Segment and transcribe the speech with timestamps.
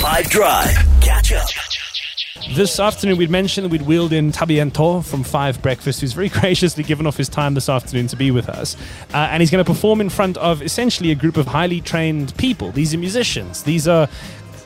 [0.00, 0.74] 5 Drive.
[1.02, 1.46] Catch up.
[2.54, 7.06] This afternoon, we'd mentioned we'd wheeled in Tabiento from Five Breakfast, who's very graciously given
[7.06, 8.78] off his time this afternoon to be with us.
[9.12, 12.34] Uh, and he's going to perform in front of essentially a group of highly trained
[12.38, 12.72] people.
[12.72, 14.08] These are musicians, these are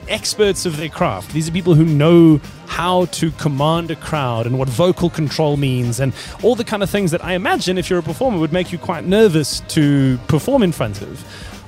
[0.08, 1.32] experts of their craft.
[1.32, 5.98] These are people who know how to command a crowd and what vocal control means
[5.98, 6.12] and
[6.44, 8.78] all the kind of things that I imagine if you're a performer would make you
[8.78, 11.24] quite nervous to perform in front of.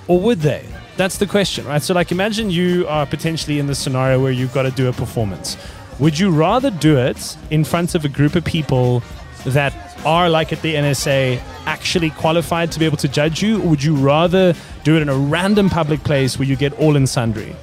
[0.07, 0.65] Or would they?
[0.97, 1.83] That's the question, right?
[1.83, 4.93] So, like, imagine you are potentially in the scenario where you've got to do a
[4.93, 5.57] performance.
[5.99, 9.03] Would you rather do it in front of a group of people
[9.45, 9.75] that
[10.07, 13.61] are, like at the NSA, actually qualified to be able to judge you?
[13.63, 16.97] Or would you rather do it in a random public place where you get all
[16.97, 17.55] in sundry?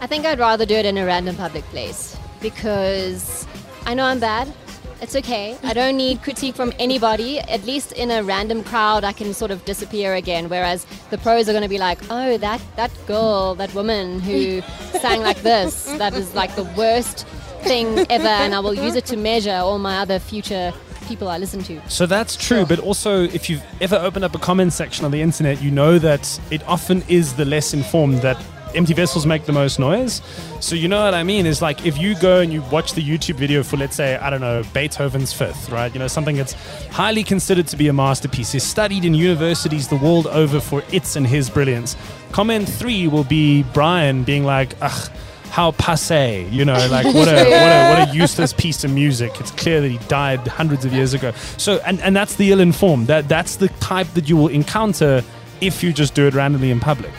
[0.00, 3.46] I think I'd rather do it in a random public place because
[3.86, 4.52] I know I'm bad.
[5.02, 5.58] It's okay.
[5.64, 7.40] I don't need critique from anybody.
[7.40, 10.48] At least in a random crowd, I can sort of disappear again.
[10.48, 14.60] Whereas the pros are going to be like, oh, that, that girl, that woman who
[15.00, 17.26] sang like this, that is like the worst
[17.62, 18.28] thing ever.
[18.28, 20.72] And I will use it to measure all my other future
[21.08, 21.80] people I listen to.
[21.90, 25.20] So that's true, but also if you've ever opened up a comment section on the
[25.20, 28.40] internet, you know that it often is the less informed that
[28.74, 30.22] empty vessels make the most noise.
[30.60, 31.46] So you know what I mean?
[31.46, 34.30] Is like if you go and you watch the YouTube video for let's say I
[34.30, 35.92] don't know Beethoven's Fifth, right?
[35.92, 36.52] You know something that's
[36.90, 41.16] highly considered to be a masterpiece, is studied in universities the world over for its
[41.16, 41.96] and his brilliance.
[42.32, 45.10] Comment three will be Brian being like, ugh.
[45.50, 49.38] How passe, you know, like what a, what a what a useless piece of music.
[49.38, 51.32] It's clear that he died hundreds of years ago.
[51.58, 53.08] So, and, and that's the ill-informed.
[53.08, 55.22] That that's the type that you will encounter
[55.60, 57.12] if you just do it randomly in public.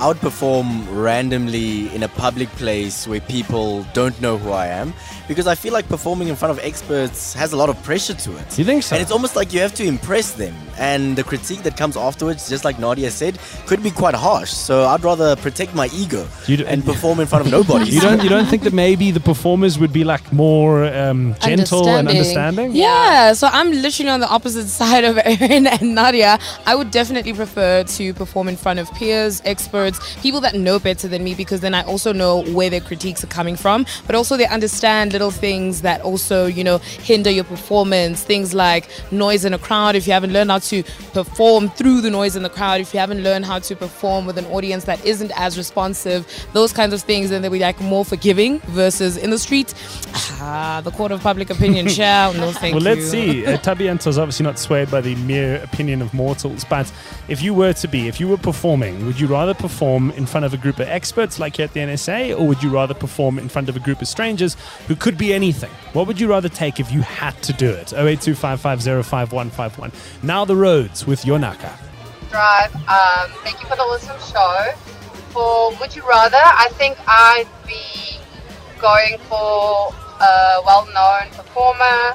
[0.00, 4.94] I would perform randomly in a public place where people don't know who I am
[5.28, 8.36] because I feel like performing in front of experts has a lot of pressure to
[8.38, 8.58] it.
[8.58, 8.96] You think so?
[8.96, 10.54] And it's almost like you have to impress them.
[10.78, 14.50] And the critique that comes afterwards, just like Nadia said, could be quite harsh.
[14.50, 17.90] So I'd rather protect my ego You d- and perform in front of nobody.
[17.96, 21.86] You don't you don't think that maybe the performers would be like more um, gentle
[21.88, 22.68] and understanding?
[22.74, 26.38] Yeah, so I'm literally on the opposite side of Erin and Nadia.
[26.64, 29.89] I would definitely prefer to perform in front of peers, experts,
[30.22, 33.28] people that know better than me because then I also know where their critiques are
[33.28, 38.22] coming from, but also they understand little things that also, you know, hinder your performance.
[38.22, 39.96] Things like noise in a crowd.
[39.96, 43.00] If you haven't learned how to perform through the noise in the crowd, if you
[43.00, 47.02] haven't learned how to perform with an audience that isn't as responsive, those kinds of
[47.02, 49.74] things, then they'll be like more forgiving versus in the street.
[50.42, 52.32] Ah, the court of public opinion shall.
[52.34, 52.88] No, thank Well, you.
[52.90, 53.46] let's see.
[53.46, 53.58] Uh,
[54.06, 56.90] is obviously not swayed by the mere opinion of mortals, but
[57.28, 60.44] if you were to be, if you were performing, would you rather perform in front
[60.44, 63.38] of a group of experts like here at the NSA, or would you rather perform
[63.38, 64.54] in front of a group of strangers
[64.88, 65.70] who could be anything?
[65.94, 67.86] What would you rather take if you had to do it?
[67.88, 70.22] 0825505151.
[70.22, 71.72] Now the roads with Yonaka.
[72.28, 72.74] Drive.
[72.74, 74.74] Um, thank you for the awesome show.
[75.32, 78.18] For Would You Rather, I think I'd be
[78.80, 82.14] going for a well known performer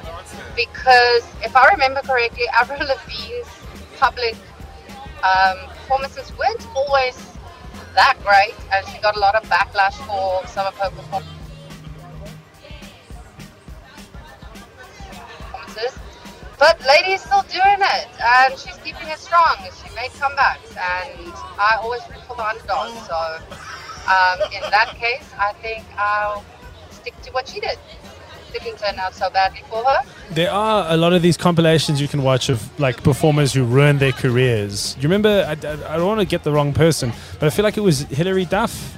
[0.54, 3.48] because if I remember correctly, Avril Lavigne's
[3.98, 4.36] public
[5.24, 7.35] um, performances weren't always
[7.94, 11.36] that great, and she got a lot of backlash for some of her performances.
[16.58, 19.56] But lady's still doing it, and she's keeping it strong.
[19.60, 22.96] She made comebacks, and I always root for the underdog.
[23.04, 23.16] So,
[24.08, 26.44] um, in that case, I think I'll
[26.90, 27.78] stick to what she did.
[28.62, 30.00] Didn't turn out so badly for her.
[30.30, 34.00] There are a lot of these compilations you can watch of like performers who ruined
[34.00, 34.94] their careers.
[34.94, 35.44] Do you remember?
[35.46, 37.82] I, I, I don't want to get the wrong person, but I feel like it
[37.82, 38.94] was Hilary Duff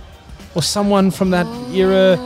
[0.54, 2.16] or someone from that era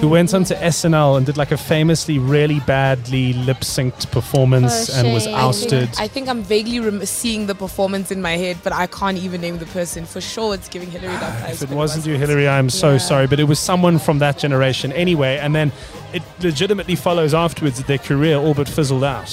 [0.00, 4.98] who went onto SNL and did like a famously really badly lip synced performance Oh,
[4.98, 5.90] and was ousted.
[5.98, 9.42] I think I'm vaguely rem- seeing the performance in my head, but I can't even
[9.42, 10.06] name the person.
[10.06, 11.62] For sure, it's giving Hilary Duff eyes.
[11.62, 12.98] If it wasn't you, Hilary, I'm so Yeah.
[12.98, 15.36] sorry, but it was someone from that generation anyway.
[15.36, 15.70] And then
[16.12, 19.28] it legitimately follows afterwards that their career all but fizzled out.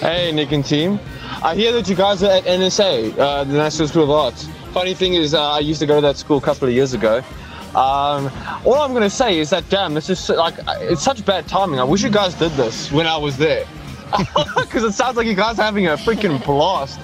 [0.00, 0.98] Hey, Nick and team.
[1.42, 4.48] I hear that you guys are at NSA, uh, the National School of Arts.
[4.72, 6.94] Funny thing is, uh, I used to go to that school a couple of years
[6.94, 7.18] ago.
[7.74, 8.30] Um,
[8.64, 11.80] all I'm gonna say is that, damn, this is like, it's such bad timing.
[11.80, 13.66] I wish you guys did this when I was there,
[14.56, 17.00] because it sounds like you guys are having a freaking blast.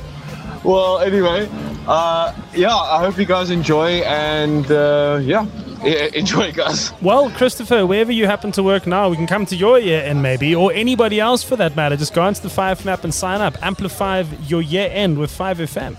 [0.65, 1.49] Well, anyway,
[1.87, 5.21] uh, yeah, I hope you guys enjoy, and uh,
[5.89, 6.93] yeah, enjoy, guys.
[7.03, 10.23] Well, Christopher, wherever you happen to work now, we can come to your year end
[10.23, 11.97] maybe, or anybody else for that matter.
[11.97, 13.57] Just go onto the 5FM app and sign up.
[13.63, 15.97] Amplify your year end with 5FM.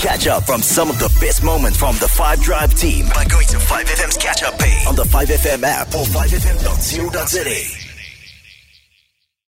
[0.00, 3.46] Catch up from some of the best moments from the 5 Drive team by going
[3.46, 7.83] to 5FM's catch up page on the 5FM app or 5FM.co.za.